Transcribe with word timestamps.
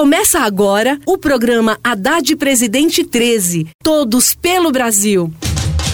Começa 0.00 0.40
agora 0.40 0.98
o 1.04 1.18
programa 1.18 1.78
Haddad 1.84 2.34
Presidente 2.36 3.04
13. 3.04 3.66
Todos 3.84 4.34
pelo 4.34 4.72
Brasil. 4.72 5.30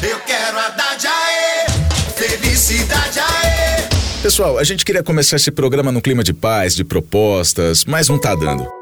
Eu 0.00 0.20
quero 0.20 0.56
Haddad, 0.56 1.08
aê! 1.08 1.66
Felicidade, 2.14 3.18
aê! 3.18 4.22
Pessoal, 4.22 4.58
a 4.58 4.62
gente 4.62 4.84
queria 4.84 5.02
começar 5.02 5.34
esse 5.34 5.50
programa 5.50 5.90
num 5.90 6.00
clima 6.00 6.22
de 6.22 6.32
paz, 6.32 6.76
de 6.76 6.84
propostas, 6.84 7.84
mas 7.84 8.08
não 8.08 8.16
tá 8.16 8.32
dando. 8.36 8.75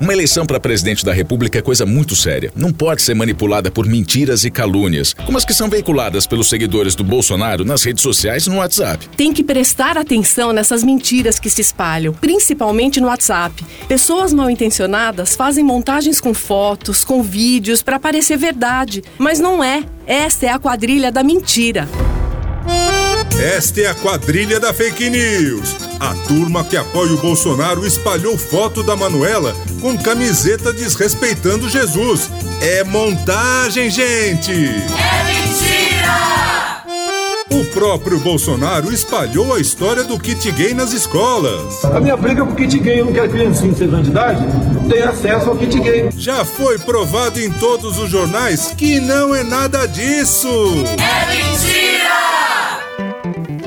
Uma 0.00 0.14
eleição 0.14 0.46
para 0.46 0.58
presidente 0.58 1.04
da 1.04 1.12
República 1.12 1.58
é 1.58 1.62
coisa 1.62 1.84
muito 1.84 2.16
séria. 2.16 2.50
Não 2.56 2.72
pode 2.72 3.02
ser 3.02 3.12
manipulada 3.14 3.70
por 3.70 3.84
mentiras 3.84 4.44
e 4.44 4.50
calúnias, 4.50 5.12
como 5.12 5.36
as 5.36 5.44
que 5.44 5.52
são 5.52 5.68
veiculadas 5.68 6.26
pelos 6.26 6.48
seguidores 6.48 6.94
do 6.94 7.04
Bolsonaro 7.04 7.66
nas 7.66 7.82
redes 7.82 8.02
sociais 8.02 8.46
e 8.46 8.48
no 8.48 8.56
WhatsApp. 8.56 9.06
Tem 9.14 9.30
que 9.30 9.44
prestar 9.44 9.98
atenção 9.98 10.54
nessas 10.54 10.82
mentiras 10.82 11.38
que 11.38 11.50
se 11.50 11.60
espalham, 11.60 12.14
principalmente 12.14 12.98
no 12.98 13.08
WhatsApp. 13.08 13.62
Pessoas 13.86 14.32
mal 14.32 14.48
intencionadas 14.48 15.36
fazem 15.36 15.62
montagens 15.62 16.18
com 16.18 16.32
fotos, 16.32 17.04
com 17.04 17.22
vídeos 17.22 17.82
para 17.82 18.00
parecer 18.00 18.38
verdade, 18.38 19.02
mas 19.18 19.38
não 19.38 19.62
é. 19.62 19.84
Esta 20.06 20.46
é 20.46 20.48
a 20.48 20.58
quadrilha 20.58 21.12
da 21.12 21.22
mentira. 21.22 21.86
Esta 23.38 23.82
é 23.82 23.86
a 23.86 23.94
quadrilha 23.94 24.58
da 24.58 24.72
fake 24.72 25.10
news. 25.10 25.89
A 26.00 26.14
turma 26.26 26.64
que 26.64 26.78
apoia 26.78 27.12
o 27.12 27.18
Bolsonaro 27.18 27.86
espalhou 27.86 28.38
foto 28.38 28.82
da 28.82 28.96
Manuela 28.96 29.54
com 29.82 29.98
camiseta 29.98 30.72
desrespeitando 30.72 31.68
Jesus. 31.68 32.30
É 32.62 32.82
montagem, 32.82 33.90
gente! 33.90 34.50
É 34.50 35.24
mentira! 35.24 36.40
O 37.50 37.64
próprio 37.66 38.18
Bolsonaro 38.18 38.90
espalhou 38.90 39.52
a 39.52 39.60
história 39.60 40.02
do 40.02 40.18
kit 40.18 40.50
gay 40.52 40.72
nas 40.72 40.94
escolas. 40.94 41.84
A 41.84 42.00
minha 42.00 42.16
briga 42.16 42.42
é 42.42 42.46
com 42.46 42.52
o 42.52 42.56
kit 42.56 42.78
gay. 42.78 43.00
Eu 43.00 43.04
não 43.04 43.12
quero 43.12 43.28
que 43.28 43.34
criancinha 43.34 43.72
de 43.72 43.78
6 43.78 43.92
anos 43.92 44.04
de 44.06 44.10
idade 44.10 44.44
tenha 44.88 45.10
acesso 45.10 45.50
ao 45.50 45.56
kit 45.56 45.78
gay. 45.80 46.08
Já 46.16 46.46
foi 46.46 46.78
provado 46.78 47.38
em 47.38 47.50
todos 47.50 47.98
os 47.98 48.08
jornais 48.08 48.72
que 48.74 49.00
não 49.00 49.34
é 49.34 49.42
nada 49.42 49.84
disso. 49.86 50.48
É 50.48 51.36
mentira! 51.36 52.39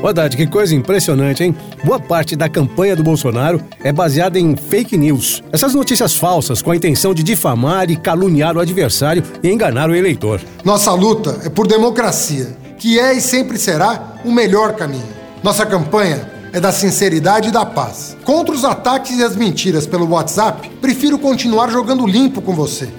Ô 0.04 0.10
Haddad, 0.10 0.36
que 0.36 0.46
coisa 0.46 0.76
impressionante, 0.76 1.46
hein? 1.46 1.56
Boa 1.82 1.98
parte 1.98 2.36
da 2.36 2.50
campanha 2.50 2.94
do 2.94 3.02
Bolsonaro 3.02 3.62
é 3.82 3.90
baseada 3.90 4.38
em 4.38 4.54
fake 4.54 4.98
news. 4.98 5.42
Essas 5.50 5.74
notícias 5.74 6.14
falsas 6.14 6.62
com 6.62 6.72
a 6.72 6.76
intenção 6.76 7.14
de 7.14 7.24
difamar 7.24 7.90
e 7.90 7.96
caluniar 7.96 8.58
o 8.58 8.60
adversário 8.60 9.24
e 9.42 9.50
enganar 9.50 9.90
o 9.90 9.96
eleitor. 9.96 10.42
Nossa 10.62 10.92
luta 10.92 11.40
é 11.46 11.50
por 11.50 11.68
democracia, 11.68 12.54
que 12.78 13.00
é 13.00 13.14
e 13.14 13.22
sempre 13.22 13.58
será 13.58 14.18
o 14.26 14.32
melhor 14.34 14.74
caminho. 14.74 15.08
Nossa 15.42 15.66
campanha 15.66 16.30
é 16.52 16.60
da 16.60 16.74
sinceridade 16.74 17.48
e 17.48 17.52
da 17.54 17.66
paz. 17.66 18.18
Contra 18.26 18.54
os 18.54 18.66
ataques 18.66 19.18
e 19.18 19.24
as 19.24 19.38
mentiras 19.38 19.88
pelo 19.88 20.10
WhatsApp, 20.10 20.70
prefiro 20.82 21.18
continuar 21.18 21.72
jogando 21.72 22.06
limpo 22.06 22.42
com 22.42 22.54
você 22.54 22.90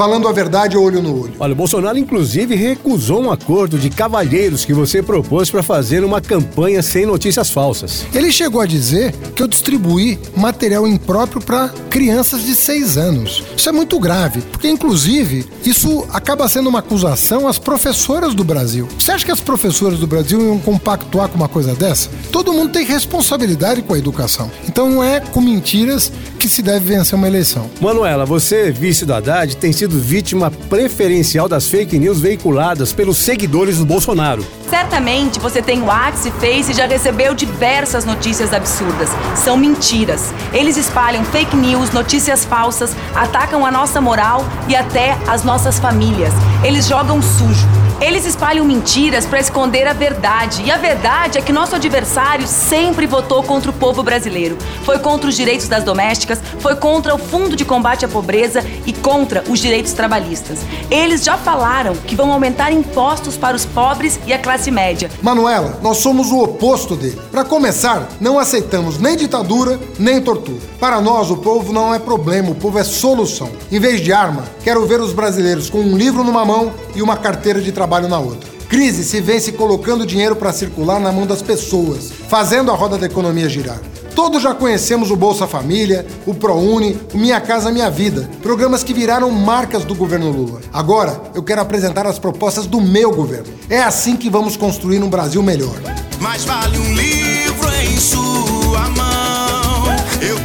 falando 0.00 0.26
a 0.26 0.32
verdade 0.32 0.78
olho 0.78 1.02
no 1.02 1.24
olho. 1.24 1.34
Olha, 1.38 1.52
o 1.52 1.54
Bolsonaro 1.54 1.98
inclusive 1.98 2.54
recusou 2.54 3.22
um 3.22 3.30
acordo 3.30 3.78
de 3.78 3.90
cavalheiros 3.90 4.64
que 4.64 4.72
você 4.72 5.02
propôs 5.02 5.50
para 5.50 5.62
fazer 5.62 6.02
uma 6.02 6.22
campanha 6.22 6.80
sem 6.80 7.04
notícias 7.04 7.50
falsas. 7.50 8.06
Ele 8.14 8.32
chegou 8.32 8.62
a 8.62 8.66
dizer 8.66 9.12
que 9.36 9.42
eu 9.42 9.46
distribuí 9.46 10.18
material 10.34 10.88
impróprio 10.88 11.42
para 11.42 11.68
crianças 11.90 12.44
de 12.44 12.54
6 12.54 12.96
anos. 12.96 13.44
Isso 13.60 13.68
é 13.68 13.72
muito 13.72 14.00
grave, 14.00 14.40
porque 14.40 14.70
inclusive 14.70 15.44
isso 15.66 16.06
acaba 16.14 16.48
sendo 16.48 16.70
uma 16.70 16.78
acusação 16.78 17.46
às 17.46 17.58
professoras 17.58 18.34
do 18.34 18.42
Brasil. 18.42 18.88
Você 18.98 19.12
acha 19.12 19.22
que 19.22 19.30
as 19.30 19.42
professoras 19.42 19.98
do 19.98 20.06
Brasil 20.06 20.40
iam 20.40 20.58
compactuar 20.58 21.28
com 21.28 21.36
uma 21.36 21.46
coisa 21.46 21.74
dessa? 21.74 22.08
Todo 22.32 22.54
mundo 22.54 22.72
tem 22.72 22.86
responsabilidade 22.86 23.82
com 23.82 23.92
a 23.92 23.98
educação. 23.98 24.50
Então 24.66 24.88
não 24.88 25.04
é 25.04 25.20
com 25.20 25.42
mentiras 25.42 26.10
que 26.38 26.48
se 26.48 26.62
deve 26.62 26.86
vencer 26.86 27.18
uma 27.18 27.28
eleição. 27.28 27.68
Manuela, 27.82 28.24
você, 28.24 28.70
vice 28.70 29.04
do 29.04 29.12
Haddad, 29.12 29.54
tem 29.58 29.74
sido 29.74 30.00
vítima 30.00 30.50
preferencial 30.50 31.46
das 31.46 31.66
fake 31.66 31.98
news 31.98 32.18
veiculadas 32.18 32.94
pelos 32.94 33.18
seguidores 33.18 33.76
do 33.76 33.84
Bolsonaro. 33.84 34.42
Certamente 34.70 35.40
você 35.40 35.60
tem 35.60 35.82
WhatsApp 35.82 36.28
e 36.28 36.30
Face 36.30 36.70
e 36.70 36.74
já 36.74 36.86
recebeu 36.86 37.34
diversas 37.34 38.04
notícias 38.04 38.54
absurdas. 38.54 39.08
São 39.34 39.56
mentiras. 39.56 40.32
Eles 40.52 40.76
espalham 40.76 41.24
fake 41.24 41.56
news, 41.56 41.90
notícias 41.90 42.44
falsas, 42.44 42.94
atacam 43.12 43.66
a 43.66 43.70
nossa 43.72 44.00
moral 44.00 44.44
e 44.68 44.76
até 44.76 45.18
as 45.26 45.42
nossas 45.42 45.80
famílias. 45.80 46.32
Eles 46.62 46.86
jogam 46.86 47.20
sujo. 47.20 47.79
Eles 48.00 48.24
espalham 48.24 48.64
mentiras 48.64 49.26
para 49.26 49.40
esconder 49.40 49.86
a 49.86 49.92
verdade. 49.92 50.62
E 50.64 50.70
a 50.70 50.78
verdade 50.78 51.36
é 51.36 51.42
que 51.42 51.52
nosso 51.52 51.76
adversário 51.76 52.48
sempre 52.48 53.06
votou 53.06 53.42
contra 53.42 53.70
o 53.70 53.74
povo 53.74 54.02
brasileiro. 54.02 54.56
Foi 54.84 54.98
contra 54.98 55.28
os 55.28 55.36
direitos 55.36 55.68
das 55.68 55.84
domésticas, 55.84 56.40
foi 56.60 56.76
contra 56.76 57.14
o 57.14 57.18
Fundo 57.18 57.54
de 57.54 57.62
Combate 57.62 58.06
à 58.06 58.08
Pobreza 58.08 58.64
e 58.86 58.94
contra 58.94 59.44
os 59.50 59.60
direitos 59.60 59.92
trabalhistas. 59.92 60.60
Eles 60.90 61.22
já 61.22 61.36
falaram 61.36 61.94
que 61.94 62.16
vão 62.16 62.32
aumentar 62.32 62.72
impostos 62.72 63.36
para 63.36 63.54
os 63.54 63.66
pobres 63.66 64.18
e 64.26 64.32
a 64.32 64.38
classe 64.38 64.70
média. 64.70 65.10
Manuela, 65.20 65.78
nós 65.82 65.98
somos 65.98 66.32
o 66.32 66.42
oposto 66.42 66.96
dele. 66.96 67.20
Para 67.30 67.44
começar, 67.44 68.08
não 68.18 68.38
aceitamos 68.38 68.98
nem 68.98 69.14
ditadura, 69.14 69.78
nem 69.98 70.22
tortura. 70.22 70.60
Para 70.80 71.02
nós, 71.02 71.30
o 71.30 71.36
povo 71.36 71.70
não 71.70 71.94
é 71.94 71.98
problema, 71.98 72.50
o 72.50 72.54
povo 72.54 72.78
é 72.78 72.84
solução. 72.84 73.50
Em 73.70 73.78
vez 73.78 74.00
de 74.00 74.10
arma, 74.10 74.44
quero 74.64 74.86
ver 74.86 75.00
os 75.02 75.12
brasileiros 75.12 75.68
com 75.68 75.80
um 75.80 75.98
livro 75.98 76.24
numa 76.24 76.46
mão 76.46 76.72
e 76.94 77.02
uma 77.02 77.18
carteira 77.18 77.60
de 77.60 77.70
trabalho 77.70 77.89
trabalho 77.90 78.08
na 78.08 78.20
outra. 78.20 78.48
Crise 78.68 79.02
se 79.02 79.20
vence 79.20 79.50
colocando 79.50 80.06
dinheiro 80.06 80.36
para 80.36 80.52
circular 80.52 81.00
na 81.00 81.10
mão 81.10 81.26
das 81.26 81.42
pessoas, 81.42 82.12
fazendo 82.28 82.70
a 82.70 82.74
roda 82.74 82.96
da 82.96 83.06
economia 83.06 83.48
girar. 83.48 83.80
Todos 84.14 84.42
já 84.42 84.54
conhecemos 84.54 85.10
o 85.10 85.16
Bolsa 85.16 85.44
Família, 85.48 86.06
o 86.24 86.32
ProUni, 86.32 86.96
o 87.12 87.18
Minha 87.18 87.40
Casa 87.40 87.72
Minha 87.72 87.90
Vida, 87.90 88.30
programas 88.42 88.84
que 88.84 88.94
viraram 88.94 89.28
marcas 89.32 89.84
do 89.84 89.94
governo 89.96 90.30
Lula. 90.30 90.60
Agora, 90.72 91.20
eu 91.34 91.42
quero 91.42 91.60
apresentar 91.60 92.06
as 92.06 92.16
propostas 92.16 92.64
do 92.64 92.80
meu 92.80 93.10
governo. 93.10 93.52
É 93.68 93.82
assim 93.82 94.16
que 94.16 94.30
vamos 94.30 94.56
construir 94.56 95.02
um 95.02 95.10
Brasil 95.10 95.42
melhor. 95.42 95.74
Mais 96.20 96.44
vale 96.44 96.78
um 96.78 96.94
livro 96.94 97.68
em 97.74 97.98
sua 97.98 98.88
mão. 98.90 99.86
Eu 100.20 100.38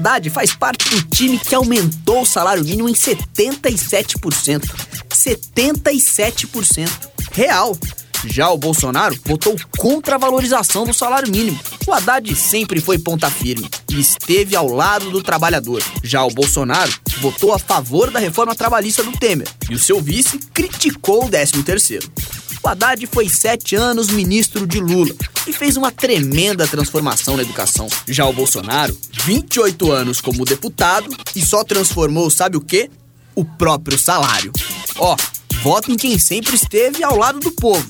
Haddad 0.00 0.30
faz 0.30 0.54
parte 0.54 0.88
do 0.88 1.02
time 1.02 1.38
que 1.38 1.54
aumentou 1.54 2.22
o 2.22 2.26
salário 2.26 2.64
mínimo 2.64 2.88
em 2.88 2.94
77%. 2.94 4.64
77%. 5.10 6.90
Real. 7.32 7.76
Já 8.24 8.50
o 8.50 8.58
Bolsonaro 8.58 9.18
votou 9.24 9.56
contra 9.78 10.14
a 10.14 10.18
valorização 10.18 10.84
do 10.84 10.94
salário 10.94 11.30
mínimo. 11.30 11.58
O 11.86 11.92
Haddad 11.92 12.34
sempre 12.34 12.80
foi 12.80 12.98
ponta 12.98 13.30
firme 13.30 13.68
e 13.90 14.00
esteve 14.00 14.56
ao 14.56 14.68
lado 14.68 15.10
do 15.10 15.22
trabalhador. 15.22 15.82
Já 16.02 16.24
o 16.24 16.30
Bolsonaro 16.30 16.92
votou 17.18 17.52
a 17.52 17.58
favor 17.58 18.10
da 18.10 18.18
reforma 18.18 18.54
trabalhista 18.54 19.02
do 19.02 19.12
Temer 19.12 19.48
e 19.70 19.74
o 19.74 19.78
seu 19.78 20.00
vice 20.00 20.38
criticou 20.52 21.26
o 21.26 21.30
13 21.30 21.62
terceiro. 21.62 22.10
O 22.62 22.68
Haddad 22.68 23.06
foi 23.06 23.28
sete 23.28 23.74
anos 23.74 24.08
ministro 24.08 24.66
de 24.66 24.80
Lula 24.80 25.14
e 25.46 25.52
fez 25.52 25.76
uma 25.76 25.90
tremenda 25.90 26.68
transformação 26.68 27.36
na 27.36 27.42
educação. 27.42 27.88
Já 28.06 28.26
o 28.26 28.32
Bolsonaro, 28.32 28.96
28 29.24 29.90
anos 29.90 30.20
como 30.20 30.44
deputado 30.44 31.10
e 31.34 31.40
só 31.40 31.64
transformou, 31.64 32.30
sabe 32.30 32.58
o 32.58 32.60
quê? 32.60 32.90
O 33.34 33.44
próprio 33.44 33.98
salário. 33.98 34.52
Ó, 34.98 35.16
voto 35.62 35.90
em 35.90 35.96
quem 35.96 36.18
sempre 36.18 36.54
esteve 36.54 37.02
ao 37.02 37.16
lado 37.16 37.40
do 37.40 37.50
povo. 37.52 37.86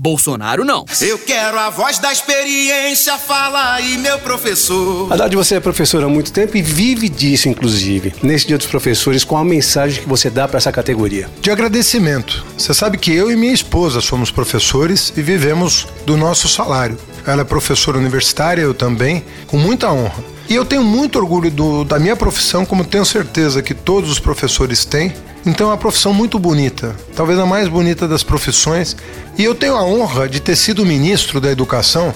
Bolsonaro 0.00 0.64
não. 0.64 0.86
Eu 1.02 1.18
quero 1.18 1.58
a 1.58 1.68
voz 1.68 1.98
da 1.98 2.10
experiência, 2.10 3.18
fala 3.18 3.74
aí, 3.74 3.98
meu 3.98 4.18
professor. 4.20 5.12
Haddad, 5.12 5.36
você 5.36 5.56
é 5.56 5.60
professor 5.60 6.02
há 6.02 6.08
muito 6.08 6.32
tempo 6.32 6.56
e 6.56 6.62
vive 6.62 7.06
disso, 7.06 7.50
inclusive, 7.50 8.14
nesse 8.22 8.46
Dia 8.46 8.56
dos 8.56 8.66
Professores, 8.66 9.24
com 9.24 9.36
a 9.36 9.44
mensagem 9.44 10.02
que 10.02 10.08
você 10.08 10.30
dá 10.30 10.48
para 10.48 10.56
essa 10.56 10.72
categoria. 10.72 11.28
De 11.42 11.50
agradecimento. 11.50 12.42
Você 12.56 12.72
sabe 12.72 12.96
que 12.96 13.12
eu 13.12 13.30
e 13.30 13.36
minha 13.36 13.52
esposa 13.52 14.00
somos 14.00 14.30
professores 14.30 15.12
e 15.18 15.20
vivemos 15.20 15.86
do 16.06 16.16
nosso 16.16 16.48
salário. 16.48 16.96
Ela 17.26 17.42
é 17.42 17.44
professora 17.44 17.98
universitária, 17.98 18.62
eu 18.62 18.72
também, 18.72 19.22
com 19.48 19.58
muita 19.58 19.92
honra. 19.92 20.24
E 20.48 20.54
eu 20.54 20.64
tenho 20.64 20.82
muito 20.82 21.18
orgulho 21.18 21.50
do, 21.50 21.84
da 21.84 21.98
minha 21.98 22.16
profissão, 22.16 22.64
como 22.64 22.84
tenho 22.86 23.04
certeza 23.04 23.62
que 23.62 23.74
todos 23.74 24.10
os 24.10 24.18
professores 24.18 24.86
têm. 24.86 25.12
Então 25.44 25.68
é 25.68 25.70
uma 25.70 25.78
profissão 25.78 26.12
muito 26.12 26.38
bonita, 26.38 26.94
talvez 27.16 27.38
a 27.38 27.46
mais 27.46 27.68
bonita 27.68 28.06
das 28.06 28.22
profissões. 28.22 28.96
E 29.38 29.44
eu 29.44 29.54
tenho 29.54 29.74
a 29.74 29.84
honra 29.84 30.28
de 30.28 30.40
ter 30.40 30.56
sido 30.56 30.84
ministro 30.84 31.40
da 31.40 31.50
Educação 31.50 32.14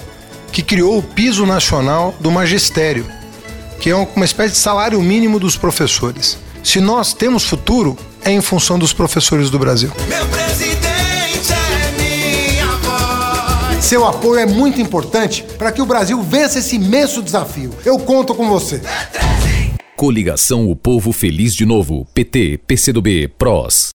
que 0.51 0.61
criou 0.61 0.97
o 0.97 1.03
piso 1.03 1.45
nacional 1.45 2.15
do 2.19 2.31
magistério, 2.31 3.05
que 3.79 3.89
é 3.89 3.95
uma 3.95 4.25
espécie 4.25 4.53
de 4.53 4.59
salário 4.59 5.01
mínimo 5.01 5.39
dos 5.39 5.57
professores. 5.57 6.37
Se 6.63 6.79
nós 6.79 7.13
temos 7.13 7.43
futuro, 7.43 7.97
é 8.23 8.31
em 8.31 8.41
função 8.41 8.79
dos 8.79 8.93
professores 8.93 9.49
do 9.49 9.59
Brasil. 9.59 9.91
Meu 10.07 10.25
presidente 10.27 11.53
é 11.53 11.91
minha 11.97 12.67
voz. 12.77 13.83
Seu 13.83 14.05
apoio 14.05 14.39
é 14.39 14.45
muito 14.45 14.79
importante 14.79 15.43
para 15.57 15.71
que 15.71 15.81
o 15.81 15.85
Brasil 15.85 16.21
vença 16.23 16.59
esse 16.59 16.75
imenso 16.75 17.21
desafio. 17.21 17.71
Eu 17.83 17.99
conto 17.99 18.33
com 18.33 18.47
você. 18.47 18.81
Coligação 19.95 20.69
O 20.69 20.75
Povo 20.75 21.13
Feliz 21.13 21.55
de 21.55 21.65
Novo. 21.65 22.05
PT, 22.13 22.59
PCdoB, 22.67 23.29
PROS. 23.37 23.94